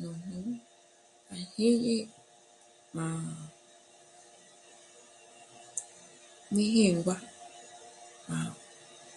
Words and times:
Nújnu 0.00 0.38
à 1.32 1.34
jñíñi 1.50 1.96
má... 2.96 3.06
mí 6.54 6.64
jíngua, 6.76 7.16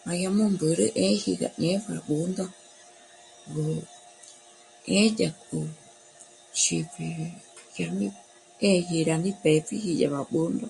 má 0.03 0.11
yá 0.21 0.29
mú 0.37 0.43
ngǚrü 0.53 0.85
'ë́ji 1.05 1.31
gá 1.41 1.49
ñé'e 1.61 1.77
à 1.95 1.97
Bṓndo, 2.07 2.45
gó, 3.53 3.63
'é 4.91 5.01
dyá' 5.17 5.37
k'o 5.47 5.59
xípji 6.61 7.07
yá 7.77 7.87
mí 7.97 8.05
pédye 8.59 8.97
yá 9.07 9.15
rí 9.23 9.31
pë́pjiji 9.43 9.91
yá 10.01 10.07
mâ'a 10.13 10.23
à 10.27 10.29
Bṓndo, 10.31 10.67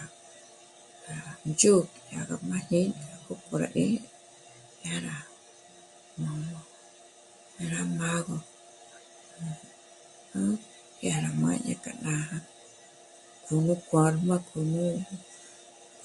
ndzhô'o 1.49 1.83
yá 2.13 2.19
gá 2.29 2.35
mâ'a 2.49 2.65
'ī́jī 2.65 3.05
k'a 3.25 3.35
gó 3.51 3.59
dyá 4.81 4.97
rá 5.05 5.19
mā̀mā̀, 6.21 6.63
dyá 7.57 7.67
rá 7.73 7.81
mâgö, 7.99 8.37
nú..., 10.33 10.43
dyá 10.99 11.15
rá 11.23 11.29
mâña 11.41 11.75
k'a 11.83 11.93
nája 12.05 12.39
kö̌m'u 13.47 13.73
kjuám'a, 13.89 14.35
kö̌m'u, 14.51 14.83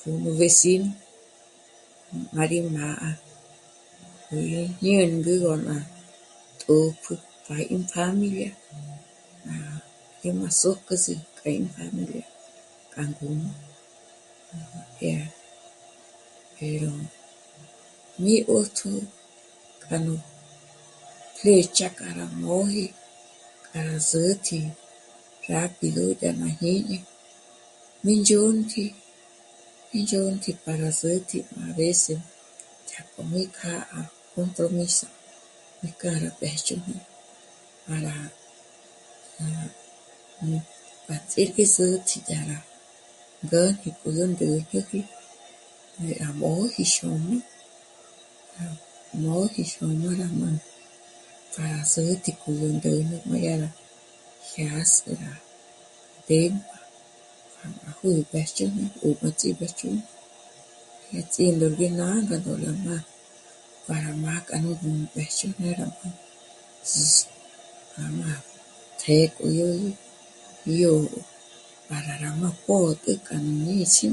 kö̌m'u 0.01 0.29
ngés'i, 0.35 0.75
má 2.35 2.43
rí 2.51 2.59
mâ'a, 2.77 3.09
k'o 4.27 4.37
yó 4.55 4.63
ñêngü 4.85 5.33
ngó 5.41 5.53
ná... 5.67 5.77
rá 5.79 5.81
tòpjü 6.63 7.15
para 7.45 7.63
ín 7.75 7.83
pjámilia 7.91 8.51
í 10.27 10.29
má 10.41 10.49
zòk'üzü 10.61 11.15
k'a 11.39 11.49
ín 11.59 11.67
pjámilia 11.75 12.25
k'a 12.93 13.03
ngǔm'ü. 13.07 13.51
Yá..., 15.09 15.21
pero..., 16.55 16.93
mí 18.23 18.35
'ṓjtjō 18.43 18.93
k'a 19.83 19.97
nú 20.07 20.15
flécha 21.37 21.89
k'a 21.99 22.09
rá 22.19 22.27
móji, 22.43 22.87
k'a 23.67 23.81
rá 23.89 23.97
së̌tji 24.11 24.61
rápido 25.49 26.03
yá 26.21 26.31
nà'a 26.41 26.53
à 26.57 26.59
jñíñi. 26.61 26.99
Mí 28.05 28.13
ndzhûnk'i, 28.21 28.85
mí 29.91 29.99
ndzhûnk'i 30.05 30.53
para 30.65 30.89
sä̀tji 30.97 31.39
a 31.63 31.65
veces 31.77 32.21
dyájk'o 32.89 33.21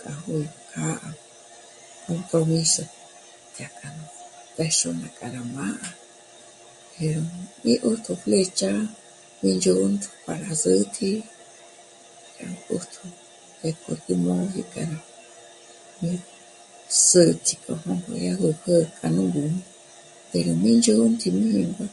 k'a 0.00 0.12
jó'o 0.26 0.44
k'â'a 0.72 1.10
compromíso 2.06 2.84
dyá 3.54 3.68
k'a 3.78 3.88
nú 3.96 4.04
persona 4.56 5.08
k'a 5.18 5.26
rá 5.34 5.42
mâ'a, 5.56 5.90
pero 6.96 7.20
mí 7.32 7.72
'ṓjtjō 7.76 8.14
flécha 8.22 8.70
mí 9.42 9.50
ndzhônt'ü 9.56 10.08
para 10.26 10.50
sä̌tji 10.62 11.10
yá 12.38 12.48
mbṓjtjō 12.54 13.06
pjék'o 13.58 13.92
gí 14.06 14.14
móji 14.26 14.62
k'a 14.74 14.82
nú, 14.90 14.98
nú 16.00 16.10
sä̌tji 17.04 17.54
k'o 17.64 17.74
júm'i 17.84 18.02
dyá 18.18 18.32
rú 18.40 18.48
jä̀'ä 18.64 18.84
k'a 18.98 19.08
nú 19.14 19.22
ngǔm'ü, 19.22 19.62
pero 20.30 20.52
mí 20.62 20.70
ndzhônt'i 20.78 21.28
mí 21.36 21.46
jíngua 21.54 21.86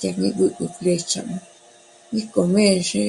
dyá 0.00 0.10
mí 0.20 0.28
b'ǚb'ü 0.38 0.64
flécha, 0.76 1.20
mí 2.12 2.22
k'o 2.32 2.42
mbênxe 2.52 3.04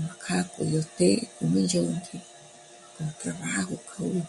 nú 0.00 0.08
k'a 0.08 0.18
kjâ'a 0.26 0.42
k'o 0.52 0.62
yó 0.74 0.82
të́'ë 0.98 1.24
k'o 1.36 1.44
mí 1.52 1.60
ndzhônt'i 1.66 2.18
k'o 2.94 3.04
trabajo 3.20 3.76
k'a 3.88 3.98
gú 3.98 4.22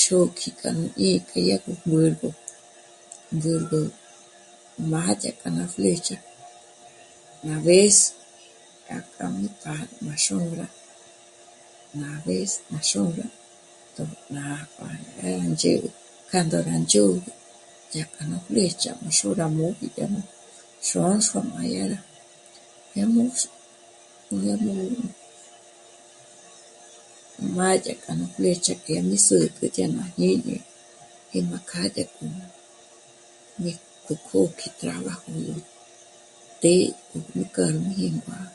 xôk'i 0.00 0.48
k'a 0.60 0.70
nú 0.78 0.84
'í'i 0.96 1.20
k'e 1.28 1.40
dyá 1.46 1.56
gó 1.66 1.72
mǚrgo, 1.88 2.28
mǚrgo 3.34 3.80
má 4.90 5.02
dyá 5.20 5.30
k'a 5.40 5.48
ná 5.58 5.64
flécha. 5.74 6.16
Ná 7.46 7.54
vez 7.66 7.96
dyá 8.88 8.98
kja 9.16 9.26
mí 9.40 9.46
kjâ'a 9.62 9.86
má 10.04 10.14
xôra, 10.24 10.66
ná 12.00 12.10
vez 12.28 12.50
ná 12.70 12.78
xôrütjo 12.90 14.06
ná..., 14.28 14.44
má 14.78 15.30
ndzhä̌'ä 15.52 15.88
k'a 16.30 16.38
ndóra 16.46 16.74
ndzhä̌'ä 16.82 17.32
dyájkja 17.92 18.22
nú 18.30 18.36
flécha 18.46 18.90
mí 19.02 19.10
xô'o 19.18 19.32
rá 19.40 19.46
móji 19.58 19.86
yá 19.98 20.06
nú 20.14 20.20
Xônxua 20.88 21.42
má 21.52 21.60
dyá 21.70 21.84
rá, 21.92 22.00
yá 22.96 23.04
nú 23.16 23.22
pjü..., 23.36 23.48
yá 24.48 24.54
nú 24.66 24.74
má 27.56 27.68
dyá 27.84 27.94
k'a 28.02 28.12
nú 28.18 28.24
flécha 28.34 28.74
k'a 28.84 29.02
mí 29.08 29.16
sä̀t'ä 29.26 29.66
dyá 29.76 29.86
mâ'a 29.96 30.08
à 30.08 30.14
jñíñi, 30.18 30.56
í 31.36 31.38
má 31.50 31.58
kjâ'a 31.70 31.88
dyá 31.96 32.04
k'o 32.14 32.24
mí 33.62 33.72
k'o, 34.04 34.12
k'ô'oki 34.26 34.68
trabajo, 34.80 35.54
të́'ë 36.60 36.92
k'o 37.08 37.18
mí 37.34 37.44
kä̌rnäji 37.54 38.06
nú 38.14 38.20
mâ'a... 38.28 38.48